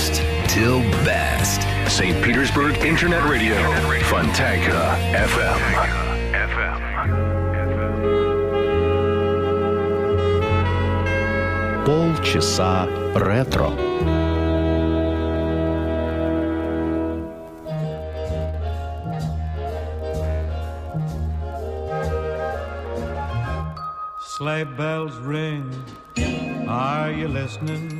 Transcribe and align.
best 0.00 0.22
till 0.48 0.80
best. 1.04 1.60
St. 1.86 2.16
Petersburg 2.24 2.74
Internet 2.78 3.22
Radio, 3.24 3.56
Fontanka 4.08 4.96
FM. 5.12 5.60
Полчаса 11.84 12.88
ретро. 13.14 13.72
Sleigh 24.36 24.64
bells 24.64 25.16
ring. 25.18 25.70
Are 26.68 27.10
you 27.10 27.28
listening? 27.28 27.99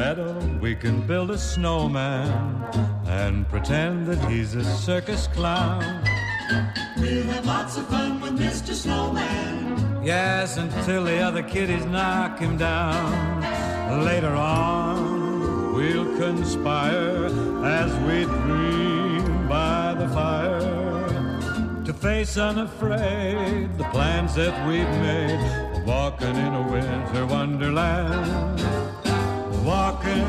Meadow, 0.00 0.34
we 0.62 0.74
can 0.74 1.06
build 1.06 1.30
a 1.30 1.36
snowman 1.36 2.32
and 3.04 3.46
pretend 3.50 4.06
that 4.06 4.18
he's 4.30 4.54
a 4.54 4.64
circus 4.64 5.26
clown. 5.26 5.82
We'll 6.96 7.24
have 7.24 7.44
lots 7.44 7.76
of 7.76 7.86
fun 7.88 8.18
with 8.18 8.38
Mr. 8.38 8.72
Snowman. 8.72 10.02
Yes, 10.02 10.56
until 10.56 11.04
the 11.04 11.18
other 11.18 11.42
kiddies 11.42 11.84
knock 11.84 12.38
him 12.38 12.56
down. 12.56 13.42
Later 14.02 14.34
on, 14.34 15.74
we'll 15.74 16.16
conspire 16.16 17.26
as 17.62 17.92
we 18.06 18.24
dream 18.24 19.48
by 19.48 19.92
the 19.98 20.08
fire 20.08 21.84
to 21.84 21.92
face 21.92 22.38
unafraid 22.38 23.76
the 23.76 23.84
plans 23.92 24.34
that 24.34 24.66
we've 24.66 24.94
made. 25.04 25.84
Walking 25.84 26.36
in 26.36 26.54
a 26.54 26.66
winter 26.72 27.26
wonderland. 27.26 28.60
Walking 29.64 30.26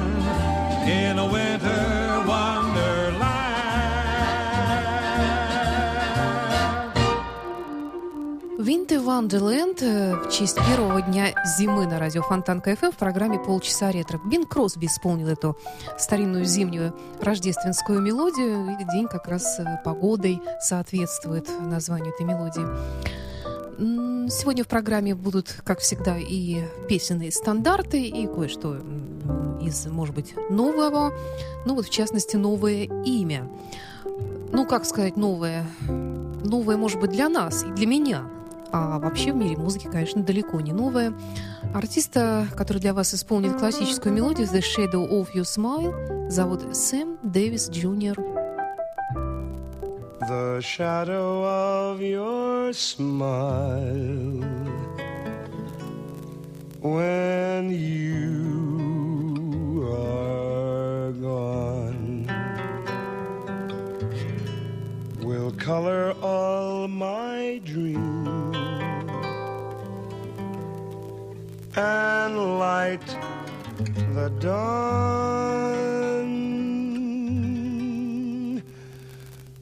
in 0.88 1.18
a 1.18 1.26
winter. 1.26 1.92
Винты 8.62 9.00
Вандерленд 9.00 9.82
э, 9.82 10.16
в 10.16 10.30
честь 10.30 10.56
первого 10.56 11.02
дня 11.02 11.34
зимы 11.58 11.88
на 11.88 11.98
радио 11.98 12.22
Фонтанка 12.22 12.76
ФМ 12.76 12.92
в 12.92 12.96
программе 12.96 13.40
«Полчаса 13.40 13.92
ретро». 13.92 14.22
Бин 14.24 14.46
Кросби 14.46 14.86
исполнил 14.86 15.30
эту 15.30 15.58
старинную 15.98 16.46
зимнюю 16.46 16.96
рождественскую 17.20 18.02
мелодию, 18.02 18.78
и 18.80 18.84
день 18.94 19.08
как 19.08 19.28
раз 19.28 19.60
э, 19.60 19.66
погодой 19.84 20.40
соответствует 20.60 21.50
названию 21.60 22.14
этой 22.14 22.24
мелодии. 22.24 22.68
Сегодня 24.30 24.64
в 24.64 24.68
программе 24.68 25.16
будут, 25.16 25.56
как 25.64 25.80
всегда, 25.80 26.18
и 26.20 26.62
песенные 26.88 27.32
стандарты, 27.32 28.04
и 28.06 28.28
кое-что 28.28 28.78
из, 29.62 29.86
может 29.88 30.16
быть, 30.16 30.36
нового. 30.50 31.14
Ну 31.66 31.76
вот, 31.76 31.86
в 31.86 31.90
частности, 31.90 32.36
новое 32.36 32.88
имя. 33.06 33.48
Ну, 34.52 34.66
как 34.66 34.86
сказать, 34.86 35.18
новое? 35.18 35.66
Новое, 36.44 36.78
может 36.78 37.00
быть, 37.00 37.12
для 37.12 37.30
нас 37.30 37.64
и 37.64 37.72
для 37.72 37.88
меня. 37.88 38.24
А 38.74 39.00
вообще 39.00 39.34
в 39.34 39.36
мире 39.36 39.58
музыки, 39.58 39.90
конечно, 39.92 40.24
далеко 40.24 40.62
не 40.62 40.72
новое. 40.72 41.14
Артиста, 41.74 42.48
который 42.56 42.80
для 42.80 42.94
вас 42.94 43.14
исполнит 43.14 43.58
классическую 43.58 44.14
мелодию 44.14 44.48
«The 44.48 44.62
Shadow 44.62 45.10
of 45.10 45.28
Your 45.36 45.44
Smile», 45.44 46.30
зовут 46.30 46.76
Сэм 46.76 47.18
Дэвис 47.22 47.70
Джуниор. 47.70 48.18
The 50.30 50.62
shadow 50.62 51.44
of 51.44 52.00
your 52.00 52.72
smile 52.74 54.46
when 56.82 57.72
you 57.72 58.71
will 65.24 65.52
color 65.52 66.16
all 66.22 66.88
my 66.88 67.62
dreams 67.64 68.58
and 71.76 72.60
light 72.60 73.06
the 74.14 74.30
dawn. 74.40 74.72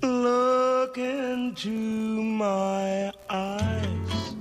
Look 0.01 0.97
into 0.97 1.69
my 1.69 3.11
eyes, 3.29 4.35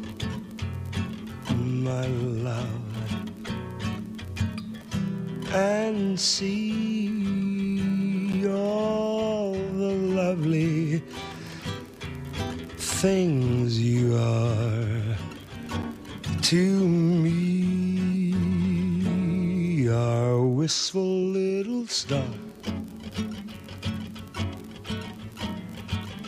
my 1.57 2.07
love, 2.07 2.83
and 5.53 6.19
see 6.19 6.68
things 13.01 13.81
you 13.81 14.17
are 14.17 15.17
to 16.43 16.89
me. 16.89 18.35
Our 19.89 20.45
wistful 20.45 21.01
little 21.01 21.87
star 21.87 22.25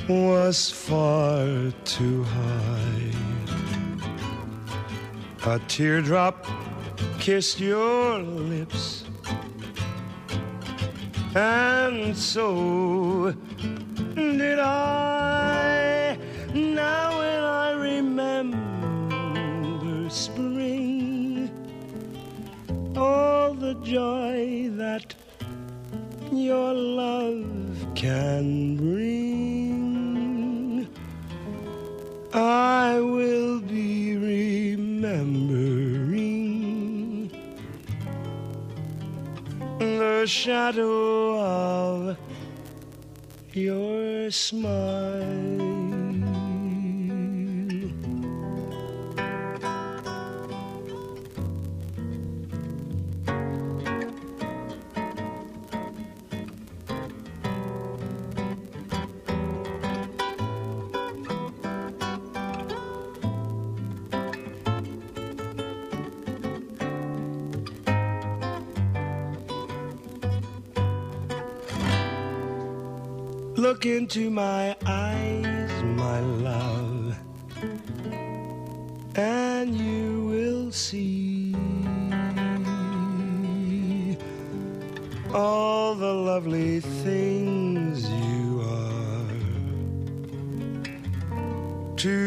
was 0.08 0.70
far 0.70 1.72
too 1.84 2.22
high. 2.22 3.10
A 5.46 5.58
teardrop 5.66 6.46
kissed 7.18 7.58
your 7.58 8.20
lips, 8.20 9.02
and 11.34 12.16
so 12.16 13.34
did 14.14 14.60
I. 14.60 15.89
Now, 16.80 17.18
when 17.18 17.42
I 17.44 17.72
remember 17.72 18.58
spring, 20.08 21.50
all 22.96 23.52
the 23.52 23.74
joy 23.82 24.70
that 24.84 25.14
your 26.32 26.72
love 26.72 27.86
can 27.94 28.78
bring, 28.78 30.88
I 32.32 32.98
will 32.98 33.60
be 33.60 34.16
remembering 34.16 35.20
the 39.78 40.24
shadow 40.26 41.38
of 41.38 42.16
your 43.52 44.30
smile. 44.30 45.69
Look 73.60 73.84
into 73.84 74.30
my 74.30 74.74
eyes, 74.86 75.70
my 75.82 76.20
love, 76.20 77.14
and 79.14 79.76
you 79.76 80.24
will 80.24 80.72
see 80.72 81.54
all 85.34 85.94
the 85.94 86.10
lovely 86.10 86.80
things 86.80 88.08
you 88.08 88.62
are 88.62 89.28
to 91.98 92.18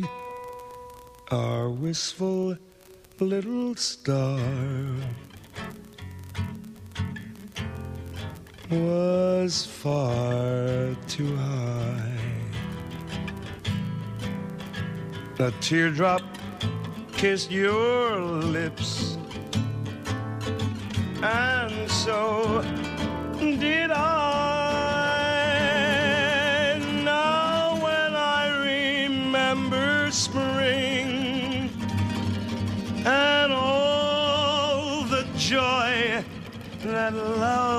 me. 0.00 0.04
Our 1.30 1.70
wistful 1.70 2.56
little 3.20 3.76
star 3.76 4.81
was 8.72 9.66
far 9.66 10.96
too 11.06 11.36
high. 11.36 12.18
A 15.38 15.50
teardrop 15.60 16.22
kissed 17.12 17.50
your 17.50 18.20
lips, 18.20 19.18
and 21.22 21.90
so 21.90 22.62
did 23.40 23.90
I. 23.90 24.32
Now, 27.04 27.76
when 27.82 28.14
I 28.14 28.48
remember 28.64 30.10
spring 30.12 31.70
and 33.04 33.52
all 33.52 35.02
the 35.04 35.26
joy 35.36 36.24
that 36.84 37.12
love 37.14 37.71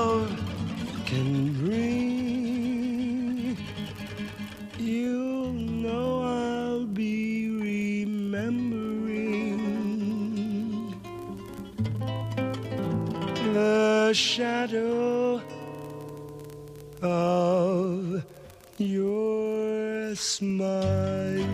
smile. 20.34 21.46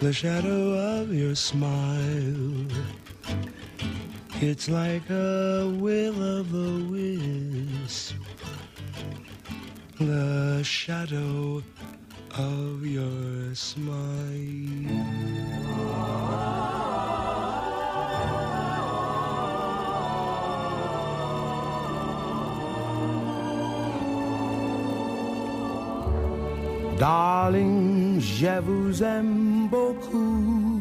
The 0.00 0.12
shadow 0.12 0.74
of 1.00 1.14
your 1.14 1.34
smile. 1.34 2.66
It's 4.42 4.68
like 4.68 5.08
a 5.08 5.72
will 5.80 6.18
of 6.38 6.52
the 6.52 6.72
wisp, 6.92 8.16
the 9.98 10.62
shadow 10.62 11.62
of 12.36 12.84
your 12.84 13.54
smile. 13.54 14.02
Darling, 27.02 28.20
je 28.20 28.60
vous 28.60 29.02
aime 29.02 29.66
beaucoup. 29.68 30.80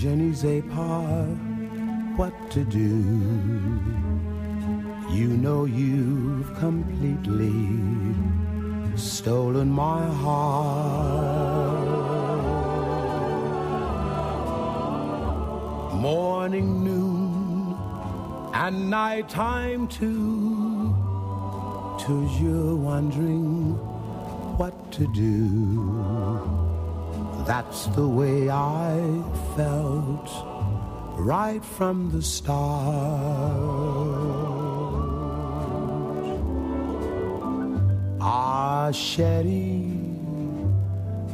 Je 0.00 0.08
ne 0.08 0.32
sais 0.32 0.62
pas 0.74 1.26
what 2.16 2.32
to 2.48 2.64
do. 2.64 3.04
You 5.12 5.36
know 5.36 5.66
you've 5.66 6.50
completely 6.58 7.58
stolen 8.96 9.70
my 9.70 10.00
heart. 10.22 11.88
Morning, 16.00 16.82
noon, 16.84 17.76
and 18.54 18.88
nighttime 18.88 19.86
too. 19.88 20.94
Toujours 21.98 22.76
wondering 22.76 23.57
to 24.98 25.06
do. 25.06 26.42
That's 27.46 27.86
the 27.98 28.06
way 28.06 28.50
I 28.50 29.22
felt 29.56 30.28
right 31.16 31.64
from 31.64 32.10
the 32.10 32.20
start. 32.20 32.58
Ah, 38.20 38.90
chérie, 38.92 39.86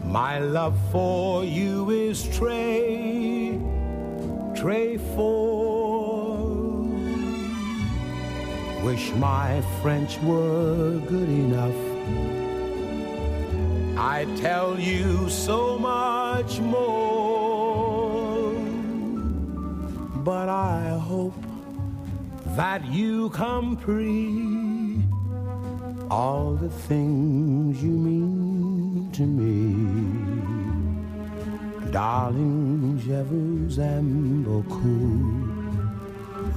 my 0.04 0.38
love 0.40 0.78
for 0.92 1.42
you 1.44 1.88
is 1.90 2.22
très, 2.36 3.58
très 4.54 5.00
fort. 5.16 5.64
Wish 8.84 9.10
my 9.12 9.62
French 9.80 10.18
were 10.20 11.00
good 11.08 11.30
enough. 11.30 12.43
I 13.96 14.26
tell 14.36 14.78
you 14.78 15.28
so 15.28 15.78
much 15.78 16.58
more. 16.58 18.52
But 20.24 20.48
I 20.48 20.98
hope 20.98 21.34
that 22.56 22.84
you 22.86 23.30
comprehend 23.30 25.04
all 26.10 26.54
the 26.54 26.70
things 26.70 27.82
you 27.82 27.90
mean 27.90 29.10
to 29.12 29.22
me. 29.22 29.74
Darling, 31.92 32.98
je 32.98 33.22
vous 33.22 33.78
aime 33.78 34.42
beaucoup. 34.42 35.54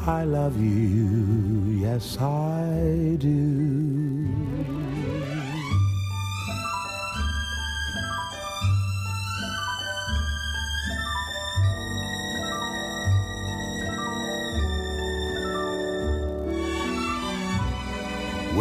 I 0.08 0.24
love 0.24 0.60
you, 0.60 1.80
yes 1.82 2.18
I 2.20 3.18
do. 3.20 3.47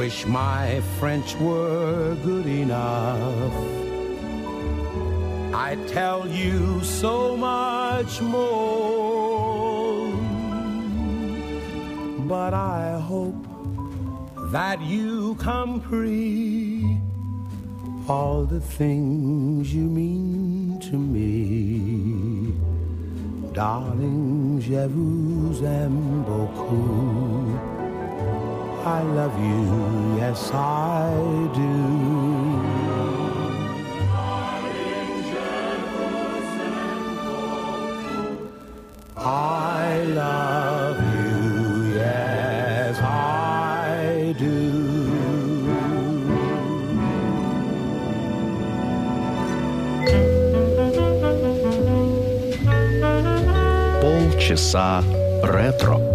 Wish 0.06 0.24
my 0.26 0.80
French 1.00 1.34
were 1.40 2.14
good 2.22 2.46
enough. 2.46 3.52
I 5.52 5.74
tell 5.88 6.28
you 6.28 6.80
so 6.84 7.36
much 7.36 8.20
more. 8.20 10.12
But 12.28 12.54
I 12.54 13.00
hope 13.00 13.34
that 14.52 14.80
you 14.80 15.34
comprehend 15.40 17.00
all 18.08 18.44
the 18.44 18.60
things 18.60 19.74
you 19.74 19.88
mean 20.00 20.78
to 20.88 20.96
me. 20.96 22.54
Darling, 23.52 24.60
je 24.60 24.86
vous 24.86 25.64
aime 25.64 26.22
beaucoup. 26.22 27.55
I 28.85 29.03
love 29.03 29.39
you, 29.39 30.17
yes 30.17 30.51
I 30.53 31.13
do. 31.53 32.11
I 39.17 40.03
love 40.15 40.97
you, 41.13 41.93
yes 41.95 42.97
I 42.99 44.33
do. 44.39 44.81
Полчаса 54.01 55.03
ретро. 55.43 56.14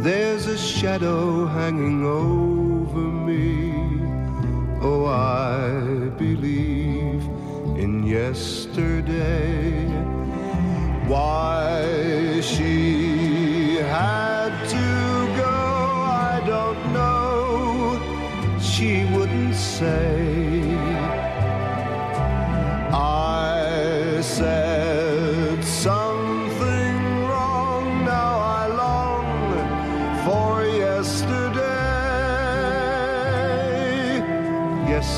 There's 0.00 0.46
a 0.46 0.56
shadow 0.56 1.46
hanging 1.46 2.04
over 2.06 3.00
me. 3.00 3.72
Oh, 4.80 5.06
I 5.06 6.08
believe 6.10 7.24
in 7.76 8.06
yesterday. 8.06 9.86
Why 11.08 12.40
she 12.42 13.78
had 13.78 14.52
to 14.68 15.36
go, 15.36 15.56
I 16.30 16.44
don't 16.46 16.92
know. 16.92 17.98
She 18.60 19.04
wouldn't 19.06 19.56
say. 19.56 20.57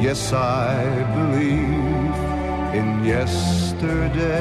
Yes, 0.00 0.32
I 0.32 0.78
believe 1.16 2.14
in 2.72 3.04
yesterday. 3.04 4.38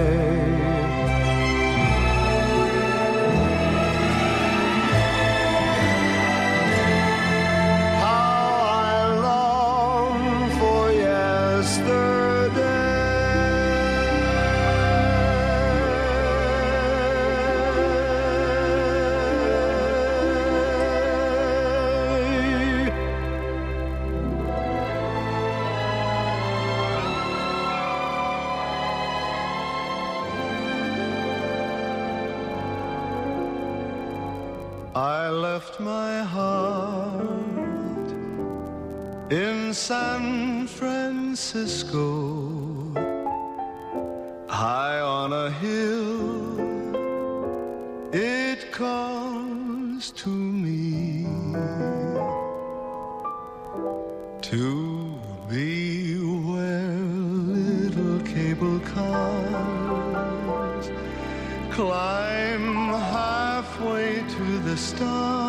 Be 55.47 56.17
where 56.17 56.89
little 56.89 58.19
cable 58.25 58.79
cars 58.79 60.89
climb 61.69 62.87
halfway 62.87 64.21
to 64.21 64.59
the 64.59 64.75
stars. 64.75 65.46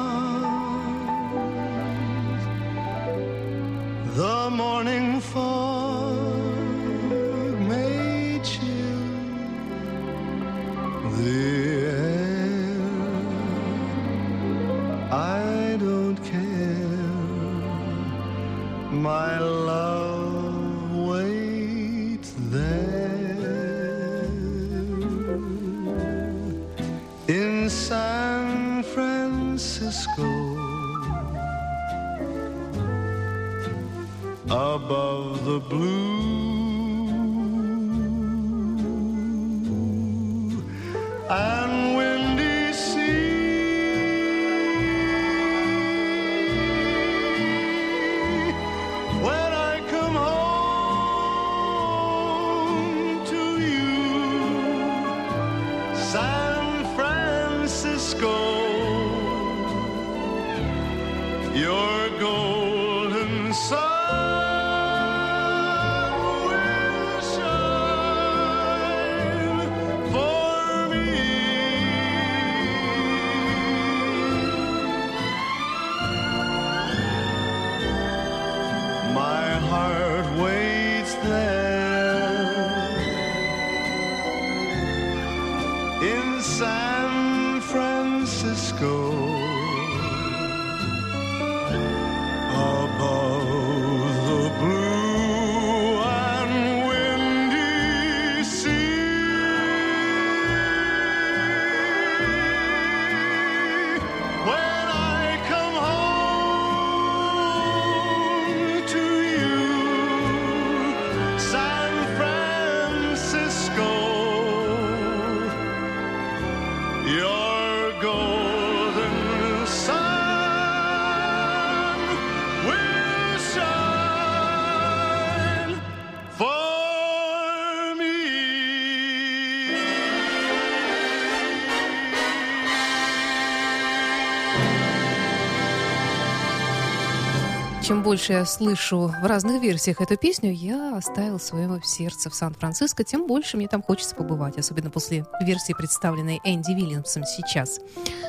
Чем 137.88 138.02
больше 138.02 138.34
я 138.34 138.44
слышу 138.44 139.10
в 139.22 139.26
разных 139.26 139.62
версиях 139.62 140.02
эту 140.02 140.18
песню, 140.18 140.52
я 140.52 140.94
оставил 140.94 141.40
свое 141.40 141.80
сердце 141.82 142.28
в 142.28 142.34
Сан-Франциско, 142.34 143.02
тем 143.02 143.26
больше 143.26 143.56
мне 143.56 143.66
там 143.66 143.82
хочется 143.82 144.14
побывать, 144.14 144.58
особенно 144.58 144.90
после 144.90 145.24
версии, 145.40 145.72
представленной 145.72 146.38
Энди 146.44 146.72
Вильямсом 146.72 147.24
сейчас. 147.24 147.80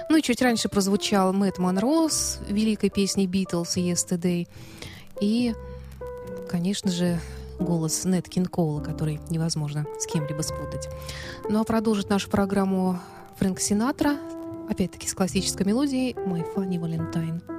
Ну 0.09 0.15
и 0.15 0.21
чуть 0.21 0.41
раньше 0.41 0.69
прозвучал 0.69 1.33
Мэтт 1.33 1.57
Монро 1.57 2.07
великой 2.47 2.89
песней 2.89 3.27
«Битлз» 3.27 3.75
«Yesterday». 3.75 4.47
И, 5.19 5.53
конечно 6.47 6.89
же, 6.89 7.19
голос 7.59 8.05
Нет 8.05 8.29
Кинкола, 8.29 8.79
который 8.79 9.19
невозможно 9.29 9.85
с 9.99 10.05
кем-либо 10.05 10.41
спутать. 10.41 10.87
Ну 11.49 11.59
а 11.59 11.65
продолжит 11.65 12.09
нашу 12.09 12.29
программу 12.29 12.97
Фрэнк 13.39 13.59
Синатра, 13.59 14.15
опять-таки 14.69 15.09
с 15.09 15.13
классической 15.13 15.65
мелодией 15.65 16.13
«My 16.13 16.45
Funny 16.55 16.79
Valentine». 16.79 17.58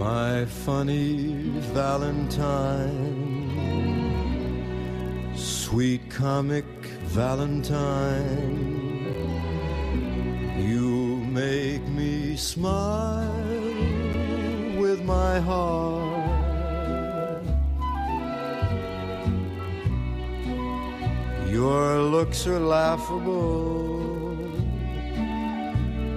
My 0.00 0.46
funny 0.46 1.50
Valentine, 1.74 3.52
sweet 5.36 6.08
comic 6.08 6.64
Valentine, 7.04 8.56
you 10.56 11.18
make 11.26 11.86
me 11.88 12.34
smile 12.34 13.30
with 14.80 15.04
my 15.04 15.38
heart. 15.38 17.44
Your 21.46 21.98
looks 21.98 22.46
are 22.46 22.58
laughable, 22.58 24.00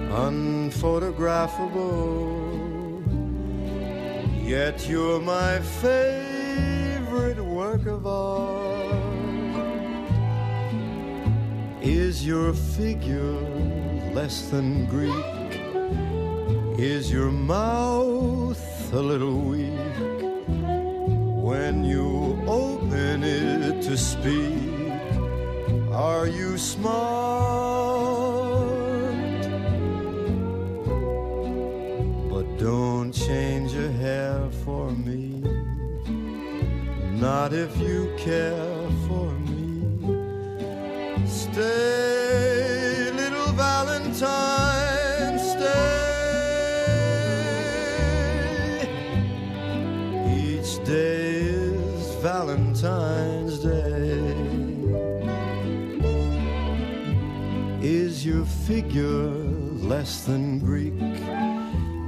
unphotographable 0.08 2.43
Yet 4.44 4.86
you're 4.90 5.22
my 5.22 5.58
favorite 5.80 7.42
work 7.42 7.86
of 7.86 8.06
art. 8.06 8.94
Is 11.80 12.26
your 12.26 12.52
figure 12.52 13.40
less 14.12 14.50
than 14.50 14.84
Greek? 14.84 15.24
Is 16.78 17.10
your 17.10 17.30
mouth 17.30 18.92
a 18.92 19.00
little 19.00 19.40
weak? 19.40 19.96
When 21.42 21.82
you 21.82 22.38
open 22.46 23.24
it 23.24 23.80
to 23.84 23.96
speak, 23.96 24.92
are 25.90 26.26
you 26.26 26.58
smart? 26.58 27.23
Not 37.24 37.54
if 37.54 37.74
you 37.78 38.12
care 38.18 38.90
for 39.08 39.32
me. 39.48 39.80
Stay, 41.26 43.10
little 43.12 43.50
Valentine, 43.54 45.38
stay. 45.38 45.94
Each 50.36 50.72
day 50.84 51.40
is 51.40 52.14
Valentine's 52.16 53.58
Day. 53.60 54.20
Is 57.80 58.26
your 58.26 58.44
figure 58.44 59.30
less 59.92 60.24
than 60.26 60.58
Greek? 60.58 61.00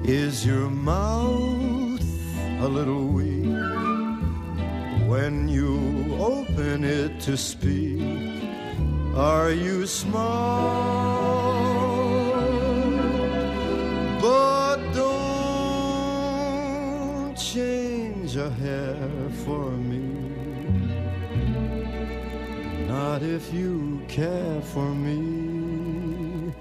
Is 0.05 0.44
your 0.44 0.68
mouth 0.68 2.05
a 2.61 2.68
little 2.68 3.07
weak 3.07 3.46
when 5.07 5.49
you 5.49 6.16
open 6.19 6.85
it 6.85 7.21
to 7.21 7.37
speak? 7.37 8.42
Are 9.14 9.51
you 9.53 9.87
smart? 9.87 10.16
But 14.21 14.77
don't 14.92 15.37
change 17.37 18.37
a 18.37 18.51
hair 18.51 19.09
for 19.45 19.71
me. 19.71 20.03
Not 22.88 23.23
if 23.23 23.53
you 23.55 24.03
care 24.09 24.61
for 24.62 24.92
me. 24.95 26.53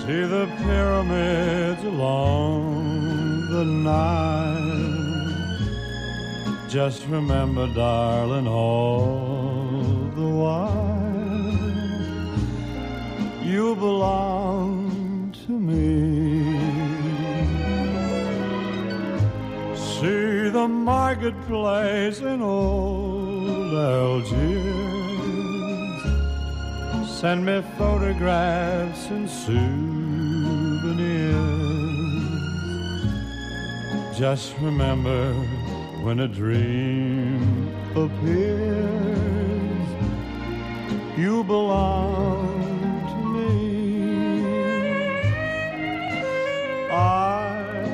See 0.00 0.22
the 0.22 0.46
pyramids 0.58 1.84
along 1.84 3.48
the 3.50 3.64
Nile. 3.64 4.90
Just 6.68 7.06
remember, 7.06 7.68
darling, 7.68 8.48
all 8.48 9.82
the 10.16 10.28
while 10.28 11.00
you 13.44 13.74
belong 13.76 15.32
to 15.46 15.52
me. 15.52 16.10
See 19.76 20.48
the 20.48 20.66
marketplace 20.68 22.20
in 22.20 22.42
old 22.42 22.99
Algiers. 23.72 25.10
Send 27.20 27.44
me 27.44 27.62
photographs 27.76 29.08
and 29.10 29.28
souvenirs. 29.28 29.70
Just 34.18 34.54
remember 34.60 35.34
when 36.02 36.20
a 36.20 36.28
dream 36.28 37.68
appears, 37.94 39.88
you 41.16 41.44
belong 41.44 42.60
to 43.10 43.16
me. 43.34 43.50
I'd 46.90 47.86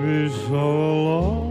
be 0.00 0.28
so 0.46 0.56
alone 0.56 1.41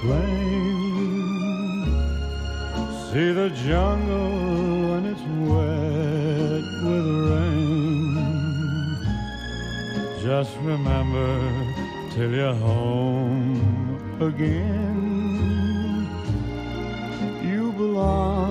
plane. 0.00 1.70
See 3.06 3.32
the 3.32 3.50
jungle 3.50 4.30
when 4.90 5.02
it's 5.12 5.24
wet 5.48 6.64
with 6.86 7.06
rain. 7.28 7.70
Just 10.22 10.52
remember 10.62 11.30
till 12.12 12.30
you're 12.30 12.54
home 12.54 13.58
again. 14.20 15.00
You 17.42 17.72
belong 17.72 18.49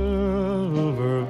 silver. 0.00 1.26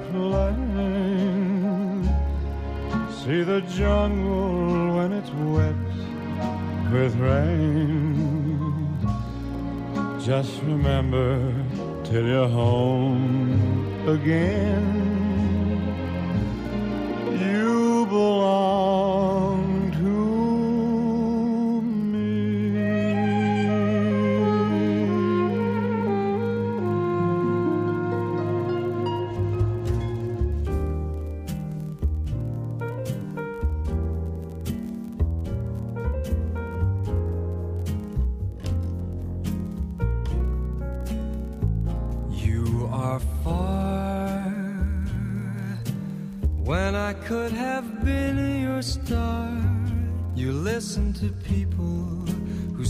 See 3.23 3.43
the 3.43 3.61
jungle 3.61 4.95
when 4.95 5.11
it's 5.13 5.31
wet 5.53 5.75
with 6.91 7.15
rain. 7.15 8.97
Just 10.25 10.61
remember 10.63 11.53
till 12.03 12.25
you're 12.25 12.47
home 12.47 14.07
again. 14.07 15.10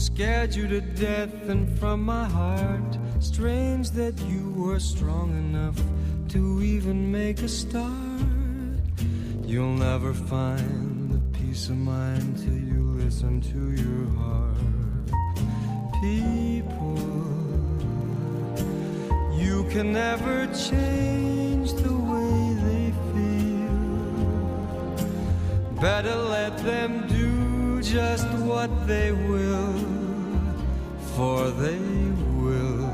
Scared 0.01 0.55
you 0.55 0.67
to 0.67 0.81
death, 0.81 1.31
and 1.47 1.69
from 1.79 2.01
my 2.03 2.25
heart, 2.25 2.97
strange 3.19 3.91
that 3.91 4.19
you 4.21 4.51
were 4.57 4.79
strong 4.79 5.29
enough 5.37 5.79
to 6.29 6.63
even 6.63 7.11
make 7.11 7.39
a 7.43 7.47
start. 7.47 7.91
You'll 9.45 9.77
never 9.77 10.11
find 10.13 11.11
the 11.11 11.19
peace 11.37 11.69
of 11.69 11.77
mind 11.77 12.37
till 12.37 12.57
you 12.57 12.81
listen 13.03 13.41
to 13.53 13.61
your 13.83 14.07
heart. 14.17 14.57
People. 16.01 16.97
You 19.37 19.65
can 19.69 19.93
never 19.93 20.47
change 20.47 21.73
the 21.73 21.93
way 22.11 22.55
they 22.65 22.91
feel. 23.13 23.81
Better 25.79 26.15
let 26.15 26.57
them 26.63 27.07
do 27.07 27.40
just 27.81 28.27
what 28.45 28.69
they 28.85 29.11
will, 29.11 29.73
for 31.15 31.49
they 31.49 31.79
will. 32.37 32.91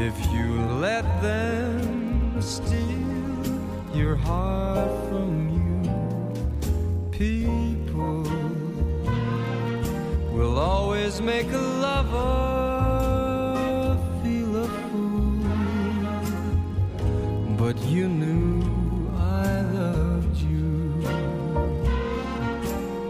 If 0.00 0.14
you 0.32 0.60
let 0.80 1.04
them 1.22 2.40
steal 2.42 3.94
your 3.94 4.16
heart 4.16 4.90
from 5.08 5.48
you, 5.56 5.82
people 7.12 8.22
will 10.32 10.58
always 10.58 11.20
make 11.20 11.50
a 11.52 11.58
lover 11.86 12.66
feel 14.22 14.56
a 14.64 14.68
fool. 14.68 15.44
But 17.56 17.78
you 17.84 18.08
knew 18.08 18.55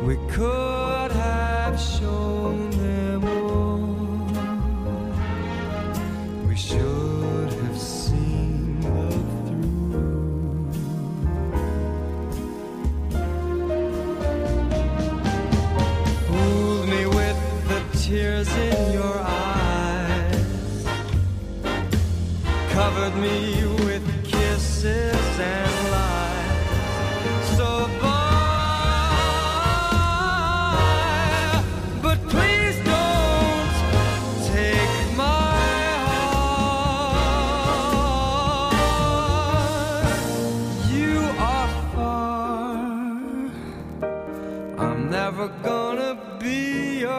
We 0.06 0.16
could 0.28 0.75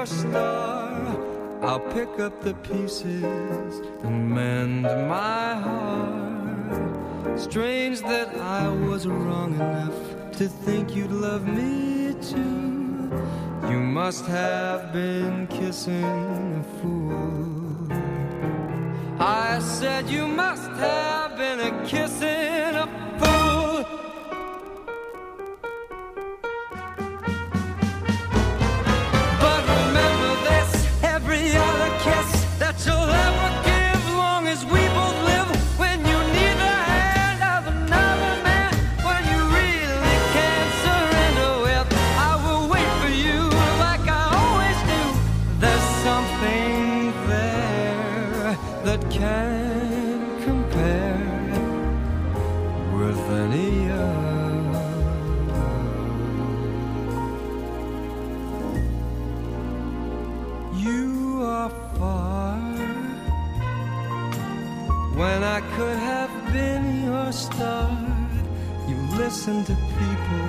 star. 0.07 1.17
I'll 1.61 1.85
pick 1.91 2.19
up 2.19 2.41
the 2.41 2.53
pieces 2.53 3.81
and 4.03 4.29
mend 4.29 4.83
my 4.83 5.55
heart. 5.55 7.39
Strange 7.39 8.01
that 8.01 8.35
I 8.37 8.67
was 8.69 9.05
wrong 9.05 9.53
enough 9.55 10.31
to 10.37 10.47
think 10.47 10.95
you'd 10.95 11.11
love 11.11 11.45
me 11.45 12.15
too. 12.21 13.11
You 13.69 13.79
must 13.79 14.25
have 14.25 14.93
been 14.93 15.47
kissing 15.47 16.03
a 16.03 16.63
fool. 16.79 17.87
I 19.19 19.59
said 19.59 20.09
you 20.09 20.27
must 20.27 20.69
have 20.71 21.37
been 21.37 21.59
a 21.59 21.85
kissing 21.85 22.76
I 65.57 65.61
could 65.75 65.97
have 65.97 66.53
been 66.53 67.03
your 67.05 67.31
star. 67.31 67.89
You 68.87 68.95
listened 69.17 69.65
to 69.65 69.73
people 69.73 70.47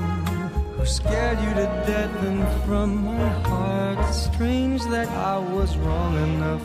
who 0.76 0.84
scared 0.84 1.40
you 1.40 1.48
to 1.54 1.66
death, 1.86 2.14
and 2.24 2.46
from 2.66 3.06
my 3.06 3.28
heart, 3.48 3.98
it's 4.06 4.24
strange 4.24 4.84
that 4.88 5.08
I 5.08 5.38
was 5.38 5.78
wrong 5.78 6.14
enough 6.28 6.62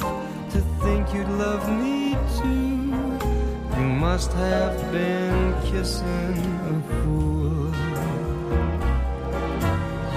to 0.52 0.60
think 0.84 1.14
you'd 1.14 1.30
love 1.46 1.64
me 1.72 2.18
too. 2.38 2.92
You 3.80 3.88
must 4.06 4.34
have 4.34 4.76
been 4.92 5.56
kissing 5.72 6.36
a 6.74 6.76
fool. 7.00 7.72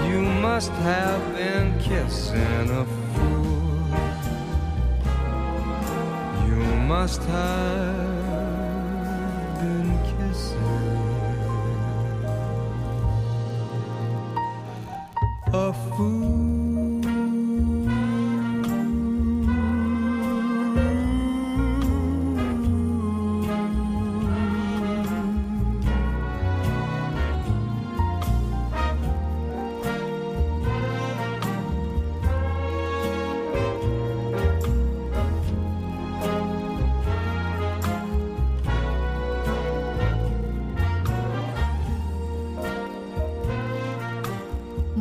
You 0.09 0.19
must 0.47 0.71
have 0.91 1.23
been 1.33 1.79
kissing 1.79 2.69
a 2.81 2.85
fool. 3.13 3.87
You 6.45 6.59
must 6.91 7.23
have 7.23 8.16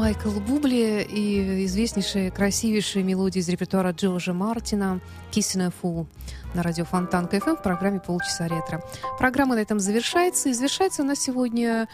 Майкл 0.06 0.38
Бубли 0.38 1.02
и 1.02 1.64
известнейшие, 1.64 2.30
красивейшие 2.30 3.02
мелодии 3.02 3.40
из 3.40 3.48
репертуара 3.48 3.90
Джорджа 3.90 4.32
Мартина 4.32 5.00
«Kissing 5.32 5.66
a 5.66 5.72
Fool» 5.82 6.06
на 6.54 6.62
радио 6.62 6.84
Фонтан 6.84 7.26
КФМ 7.26 7.56
в 7.56 7.62
программе 7.64 7.98
«Полчаса 7.98 8.46
ретро». 8.46 8.80
Программа 9.18 9.56
на 9.56 9.58
этом 9.58 9.80
завершается. 9.80 10.48
И 10.48 10.52
завершается 10.52 11.02
у 11.02 11.06
нас 11.06 11.18
сегодня 11.18 11.88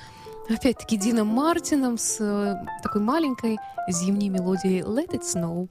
Опять-таки 0.50 0.98
Дина 0.98 1.24
Мартином 1.24 1.96
с 1.96 2.18
э, 2.20 2.54
такой 2.82 3.00
маленькой 3.00 3.56
зимней 3.88 4.28
мелодией 4.28 4.82
Let 4.82 5.12
It 5.12 5.22
Snow. 5.22 5.70